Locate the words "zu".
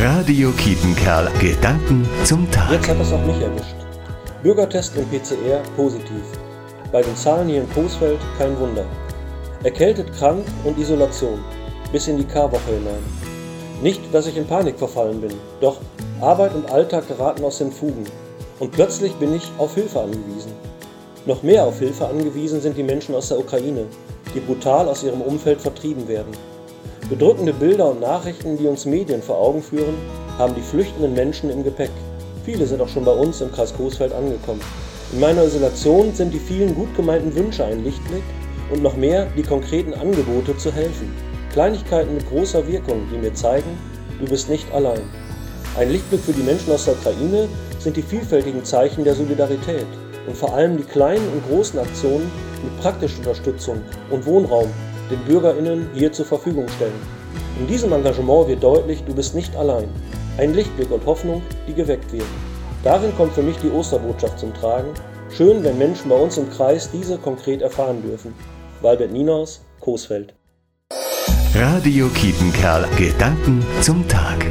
40.58-40.70